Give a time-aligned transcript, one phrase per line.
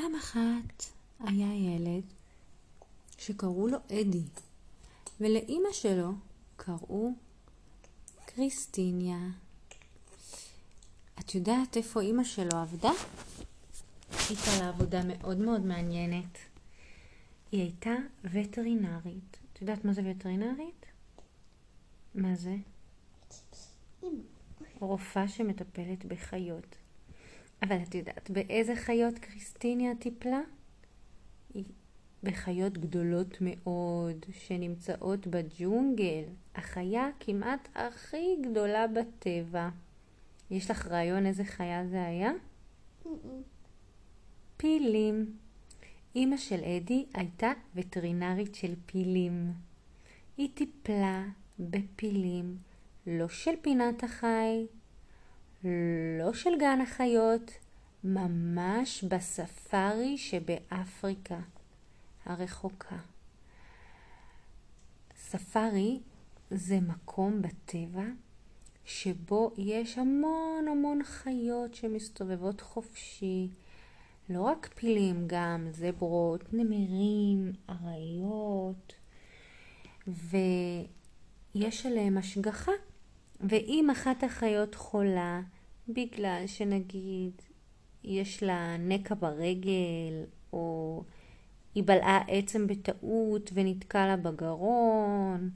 [0.00, 0.84] פעם אחת
[1.20, 2.02] היה ילד
[3.18, 4.22] שקראו לו אדי,
[5.20, 6.12] ולאימא שלו
[6.56, 7.12] קראו
[8.24, 9.18] קריסטיניה.
[11.20, 12.90] את יודעת איפה אימא שלו עבדה?
[14.28, 16.38] הייתה לה עבודה מאוד מאוד מעניינת.
[17.52, 17.94] היא הייתה
[18.24, 19.36] וטרינרית.
[19.52, 20.86] את יודעת מה זה וטרינרית?
[22.14, 22.56] מה זה?
[24.80, 26.76] רופאה שמטפלת בחיות.
[27.62, 30.40] אבל את יודעת באיזה חיות קריסטיניה טיפלה?
[32.22, 36.22] בחיות גדולות מאוד שנמצאות בג'ונגל,
[36.54, 39.68] החיה כמעט הכי גדולה בטבע.
[40.50, 42.32] יש לך רעיון איזה חיה זה היה?
[44.56, 45.36] פילים.
[46.14, 49.52] אימא של אדי הייתה וטרינרית של פילים.
[50.36, 51.24] היא טיפלה
[51.58, 52.56] בפילים,
[53.06, 54.66] לא של פינת החי,
[55.64, 57.50] לא של גן החיות,
[58.04, 61.38] ממש בספארי שבאפריקה
[62.24, 62.96] הרחוקה.
[65.16, 66.00] ספארי
[66.50, 68.04] זה מקום בטבע
[68.84, 73.48] שבו יש המון המון חיות שמסתובבות חופשי.
[74.28, 78.92] לא רק פילים, גם זברות, נמרים, אריות,
[80.06, 82.72] ויש עליהם השגחה.
[83.40, 85.40] ואם אחת החיות חולה,
[85.88, 87.32] בגלל שנגיד
[88.04, 91.02] יש לה נקע ברגל, או
[91.74, 95.50] היא בלעה עצם בטעות ונתקע לה בגרון,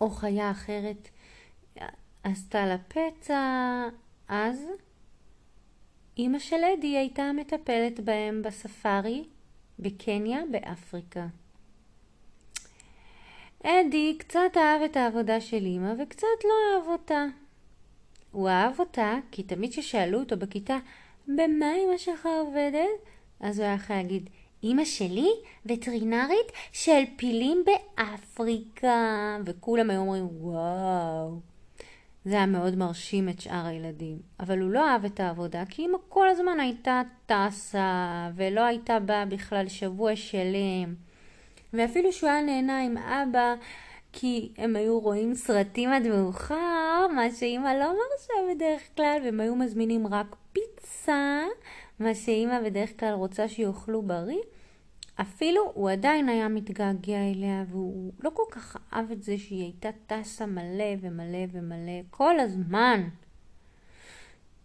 [0.00, 1.08] או חיה אחרת
[2.24, 3.84] עשתה לה פצע,
[4.28, 4.66] אז
[6.16, 9.24] אימא של אדי הייתה מטפלת בהם בספארי
[9.78, 11.26] בקניה באפריקה.
[13.62, 17.24] אדי קצת אהב את העבודה של אימא וקצת לא אהב אותה.
[18.30, 20.78] הוא אהב אותה כי תמיד כששאלו אותו בכיתה
[21.28, 22.88] במה אמא שלך עובדת?
[23.40, 24.30] אז הוא היה יכול להגיד
[24.64, 25.30] אמא שלי
[25.66, 31.40] וטרינרית של פילים באפריקה וכולם היו אומרים וואו
[32.24, 35.98] זה היה מאוד מרשים את שאר הילדים אבל הוא לא אהב את העבודה כי אמא
[36.08, 40.94] כל הזמן הייתה טסה ולא הייתה באה בכלל שבוע שלם
[41.72, 43.54] ואפילו שהוא היה נהנה עם אבא
[44.12, 49.56] כי הם היו רואים סרטים עד מאוחר, מה שאימא לא מרשה בדרך כלל, והם היו
[49.56, 51.44] מזמינים רק פיצה,
[51.98, 54.42] מה שאימא בדרך כלל רוצה שיאכלו בריא.
[55.20, 59.88] אפילו הוא עדיין היה מתגעגע אליה, והוא לא כל כך אהב את זה שהיא הייתה
[60.06, 63.08] טסה מלא ומלא ומלא כל הזמן.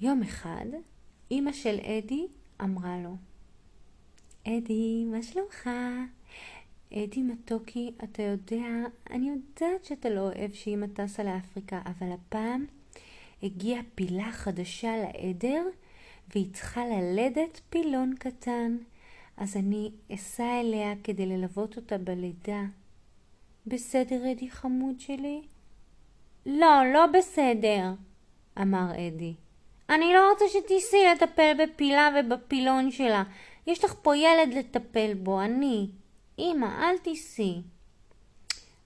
[0.00, 0.66] יום אחד,
[1.30, 2.26] אימא של אדי
[2.62, 3.16] אמרה לו,
[4.46, 5.70] אדי, מה שלומך?
[6.92, 8.66] אדי מתוקי, אתה יודע,
[9.10, 12.66] אני יודעת שאתה לא אוהב שאמא טסה לאפריקה, אבל הפעם
[13.42, 15.66] הגיעה פילה חדשה לעדר,
[16.28, 18.76] והיא צריכה ללדת פילון קטן.
[19.36, 22.62] אז אני אסע אליה כדי ללוות אותה בלידה.
[23.66, 25.42] בסדר, אדי חמוד שלי?
[26.46, 27.92] לא, לא בסדר,
[28.60, 29.34] אמר אדי.
[29.90, 33.22] אני לא רוצה שתיסעי לטפל בפילה ובפילון שלה.
[33.66, 35.88] יש לך פה ילד לטפל בו, אני.
[36.40, 37.62] אמא, אל תיסעי.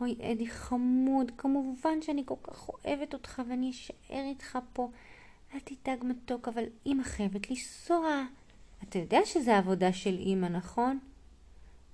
[0.00, 4.90] אוי, אדי חמוד, כמובן שאני כל כך אוהבת אותך ואני אשאר איתך פה.
[5.54, 8.22] אל תדאג מתוק, אבל אמא חייבת לנסוע.
[8.82, 10.98] אתה יודע שזה עבודה של אמא, נכון?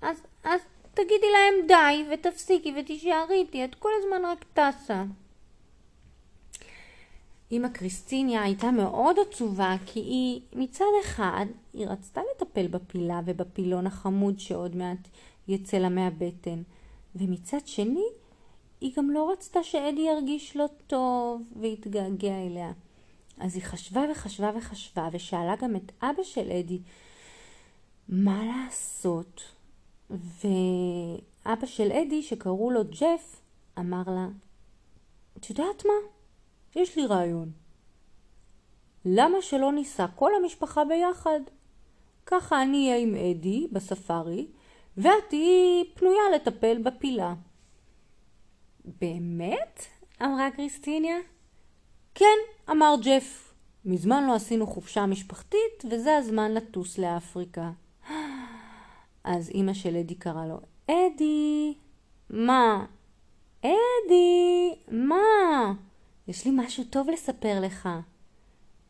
[0.03, 0.61] אז, אז
[0.95, 5.05] תגידי להם די ותפסיקי ותישארי איתי, את כל הזמן רק טסה.
[7.53, 14.41] אמא קריסטיניה הייתה מאוד עצובה כי היא מצד אחד היא רצתה לטפל בפילה ובפילון החמוד
[14.41, 15.09] שעוד מעט
[15.49, 16.63] יצא לה מהבטן
[17.15, 18.07] ומצד שני
[18.81, 22.73] היא גם לא רצתה שאדי ירגיש לא טוב ויתגעגע אליה.
[23.39, 26.79] אז היא חשבה וחשבה וחשבה ושאלה גם את אבא של אדי
[28.09, 29.43] מה לעשות
[30.11, 33.41] ואבא של אדי שקראו לו ג'ף
[33.79, 34.29] אמר לה
[35.37, 35.93] את יודעת מה?
[36.77, 37.51] יש לי רעיון.
[39.05, 41.41] למה שלא ניסע כל המשפחה ביחד?
[42.27, 44.47] ככה אני אהיה עם אדי בספארי,
[44.97, 47.35] ואת תהיי פנויה לטפל בפילה.
[49.01, 49.83] באמת?
[50.23, 51.17] אמרה קריסטיניה.
[52.15, 52.39] כן,
[52.71, 53.55] אמר ג'ף.
[53.85, 57.71] מזמן לא עשינו חופשה משפחתית, וזה הזמן לטוס לאפריקה.
[59.25, 61.75] אז אימא של אדי קרא לו, אדי,
[62.31, 62.87] מה?
[63.61, 65.73] אדי, מה?
[66.29, 67.89] יש לי משהו טוב לספר לך.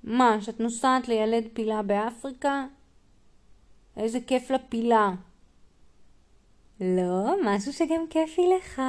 [0.05, 2.67] מה, שאת נוסעת לילד פילה באפריקה?
[3.97, 5.11] איזה כיף לפילה.
[6.85, 8.83] לא, משהו שגם כיף לי לך.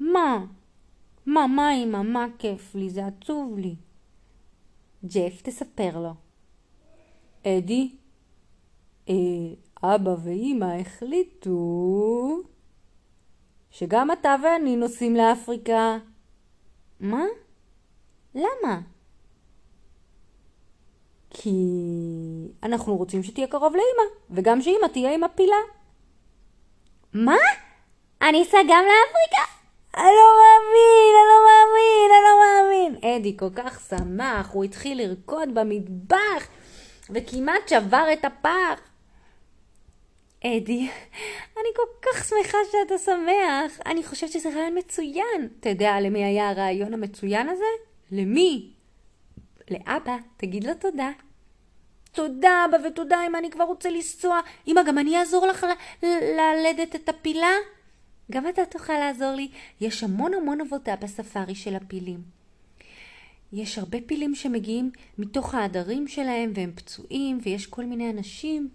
[0.00, 0.44] מה?
[1.26, 2.02] מה, מה אמא?
[2.02, 2.90] מה כיף לי?
[2.90, 3.74] זה עצוב לי.
[5.04, 6.14] ג'ף, תספר לו.
[7.46, 7.90] אדי,
[9.08, 9.14] אה,
[9.82, 12.42] אבא ואימא החליטו
[13.70, 15.98] שגם אתה ואני נוסעים לאפריקה.
[17.00, 17.24] מה?
[18.34, 18.80] למה?
[21.30, 21.50] כי
[22.62, 25.79] אנחנו רוצים שתהיה קרוב לאימא, וגם שאימא תהיה עם הפילה.
[27.14, 27.36] מה?
[28.22, 29.52] אני אסע גם לאפריקה?
[29.96, 33.16] אני לא מאמין, אני לא מאמין, אני לא מאמין.
[33.20, 36.48] אדי כל כך שמח, הוא התחיל לרקוד במטבח,
[37.10, 38.80] וכמעט שבר את הפח.
[40.44, 40.90] אדי,
[41.56, 43.80] אני כל כך שמחה שאתה שמח.
[43.86, 45.48] אני חושבת שזה רעיון מצוין.
[45.60, 47.64] אתה יודע למי היה הרעיון המצוין הזה?
[48.12, 48.70] למי?
[49.70, 51.10] לאבא, תגיד לו תודה.
[52.12, 54.40] תודה אבא ותודה אמא, אני כבר רוצה לנסוע.
[54.68, 55.66] אמא, גם אני אעזור לך
[56.02, 57.52] ללדת את הפילה?
[58.30, 59.48] גם אתה תוכל לעזור לי.
[59.80, 62.22] יש המון המון עבודה בספארי של הפילים.
[63.52, 68.68] יש הרבה פילים שמגיעים מתוך העדרים שלהם והם פצועים ויש כל מיני אנשים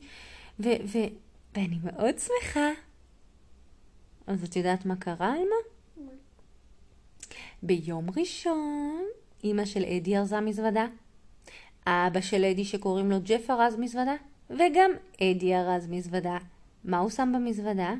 [0.60, 1.14] ו- ו-
[1.56, 2.70] ואני מאוד שמחה.
[4.28, 5.56] אז את יודעת מה קרה, אלמה?
[7.64, 9.06] ביום ראשון
[9.44, 10.88] אימא של אדי ארזה מזוודה,
[11.88, 14.16] אבא של אדי שקוראים לו ג'ף ארז מזוודה,
[14.50, 14.92] וגם
[15.22, 16.38] אדי ארז מזוודה.
[16.84, 17.94] מה הוא שם במזוודה?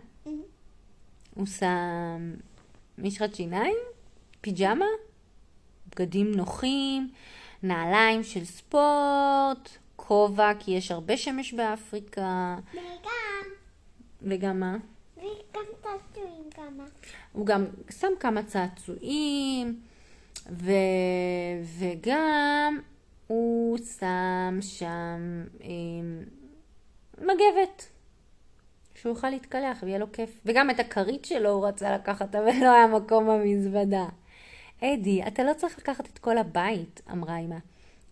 [1.36, 2.36] הוא שם
[2.98, 3.76] משחת שיניים,
[4.42, 4.86] פיג'מה,
[5.92, 7.10] בגדים נוחים,
[7.64, 12.56] נעליים של ספורט, כובע, כי יש הרבה שמש באפריקה.
[12.74, 13.50] וגם,
[14.22, 14.78] וגם מה?
[15.18, 16.84] וגם צעצועים כמה.
[17.34, 17.66] הוא גם
[18.00, 19.80] שם כמה צעצועים,
[20.52, 20.72] ו...
[21.80, 22.80] וגם
[23.28, 25.70] הוא שם שם אה,
[27.18, 27.88] מגבת.
[28.96, 30.42] שהוא יוכל להתקלח ויהיה לו כיף.
[30.46, 34.06] וגם את הכרית שלו הוא רצה לקחת, אבל לא היה מקום במזוודה.
[34.84, 37.58] אדי, אתה לא צריך לקחת את כל הבית, אמרה אמא.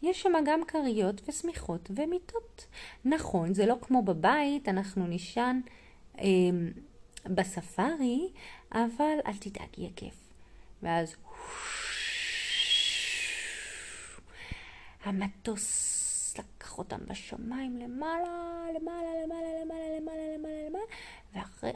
[0.01, 2.65] יש שם גם כריות ושמיכות ומיטות.
[3.05, 5.59] נכון, זה לא כמו בבית, אנחנו נישן
[6.19, 6.25] אה,
[7.25, 8.29] בספארי,
[8.71, 10.15] אבל אל תדאג, יהיה כיף.
[10.83, 11.15] ואז
[15.03, 20.85] המטוס לקח אותם בשמיים למעלה, למעלה, למעלה, למעלה, למעלה, למעלה, למעלה,
[21.33, 21.71] ואחרי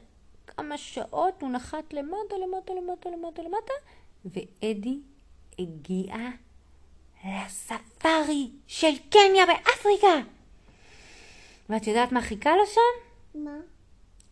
[0.48, 3.74] כמה שעות הוא נחת למטה, למטה, למטה, למטה, למטה,
[4.26, 5.00] ואדי
[5.60, 6.16] הגיע
[7.26, 10.30] לספארי של קניה באפריקה.
[11.70, 13.42] ואת יודעת מה חיכה לו שם?
[13.44, 13.58] מה?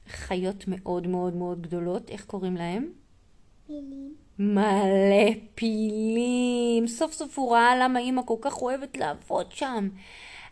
[0.08, 2.94] חיות מאוד מאוד מאוד גדולות, איך קוראים להם?
[3.68, 4.25] פילים.
[4.40, 6.88] מלא פילים.
[6.88, 9.90] סוף סוף הוא ראה למה אימא כל כך אוהבת לעבוד שם.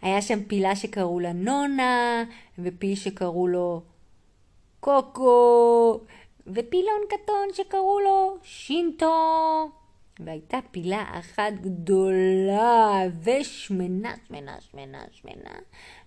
[0.01, 2.23] היה שם פילה שקראו לה נונה,
[2.59, 3.81] ופיל שקראו לו
[4.79, 5.99] קוקו,
[6.47, 9.69] ופילון קטון שקראו לו שינטו.
[10.19, 15.59] והייתה פילה אחת גדולה ושמנה, שמנה, שמנה, שמנה,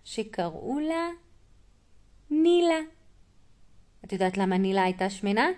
[0.05, 1.08] שקראו לה
[2.31, 2.81] נילה.
[4.05, 5.49] את יודעת למה נילה הייתה שמנה?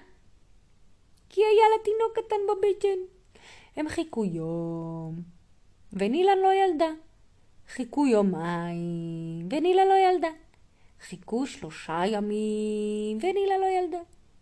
[1.29, 2.99] כי היה לה תינוק קטן בבטן.
[3.77, 5.15] הם חיכו יום,
[5.93, 6.91] ונילה לא ילדה.
[7.69, 10.29] חיכו יומיים, ונילה לא ילדה.
[11.01, 13.99] חיכו שלושה ימים, ונילה לא ילדה.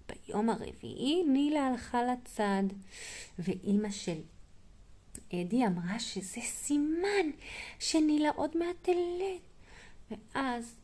[0.08, 2.62] ביום הרביעי נילה הלכה לצד,
[3.38, 4.20] ואימא של
[5.34, 7.30] אדי אמרה שזה סימן
[7.78, 9.40] שנילה עוד מעט תלד.
[10.10, 10.76] ואז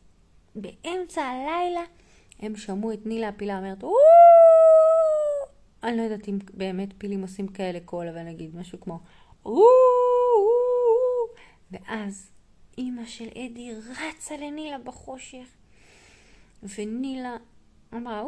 [0.55, 1.83] באמצע הלילה
[2.39, 4.22] הם שמעו את נילה הפילה אומרת, אוו!
[5.83, 8.99] אני לא יודעת אם באמת פילים עושים כאלה קול, אבל נגיד משהו כמו!
[11.71, 12.31] ואז
[12.77, 15.47] אימא של אדי רצה לנילה בחושך,
[16.63, 17.37] ונילה
[17.93, 18.23] אמרה!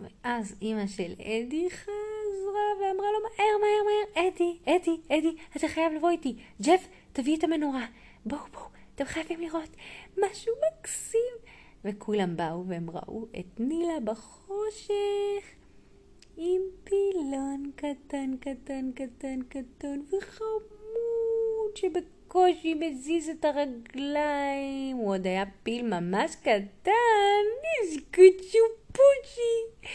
[0.00, 5.92] ואז אימא של אדי חזרה ואמרה לו מהר, מהר, מהר, אדי, אדי, אדי, אתה חייב
[5.92, 6.36] לבוא איתי.
[6.62, 7.86] ג'ף, תביא את המנורה.
[8.26, 8.64] בואו, בואו,
[8.94, 9.76] אתם חייבים לראות
[10.18, 11.54] משהו מקסים.
[11.84, 15.63] וכולם באו והם ראו את נילה בחושך.
[16.36, 24.96] עם פילון קטן, קטן, קטן, קטן וחמוד שבקושי מזיז את הרגליים.
[24.96, 27.42] הוא עוד היה פיל ממש קטן,
[27.82, 29.88] נזקוצ'ו פוצ'י.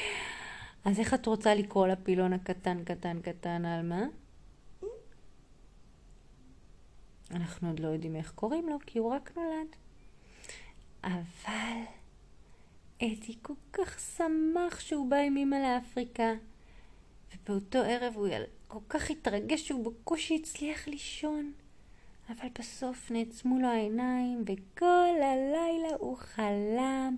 [0.86, 4.06] אז איך את רוצה לקרוא לפילון הקטן, קטן, קטן, על מה?
[7.32, 9.76] אנחנו עוד לא יודעים איך קוראים לו, כי הוא רק נולד.
[11.04, 11.99] אבל...
[13.04, 16.34] אדי כל כך שמח שהוא בא עם אמא לאפריקה.
[17.36, 18.28] ובאותו ערב הוא
[18.68, 21.52] כל כך התרגש שהוא בקושי הצליח לישון.
[22.30, 27.16] אבל בסוף נעצמו לו העיניים, וכל הלילה הוא חלם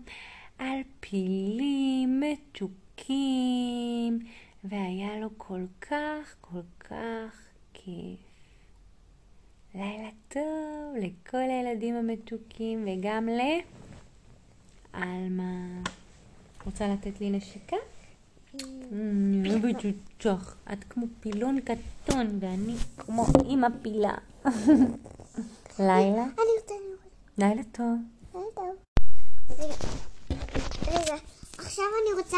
[0.58, 4.20] על פילים מתוקים,
[4.64, 8.20] והיה לו כל כך כל כך כיף.
[9.76, 13.42] לילה טוב לכל הילדים המתוקים, וגם ל...
[14.94, 15.54] עלמה,
[16.66, 17.78] רוצה לתת לי נשיקה?
[18.92, 19.86] אני אוהבת
[20.26, 20.54] אותך.
[20.74, 24.14] את כמו פילון קטון ואני כמו אימא פילה.
[25.80, 26.24] לילה?
[26.24, 27.38] אני רוצה לראות.
[27.38, 27.98] לילה טוב.
[28.34, 28.76] לילה טוב.
[29.50, 29.76] רגע,
[30.88, 31.16] רגע,
[31.58, 32.38] עכשיו אני רוצה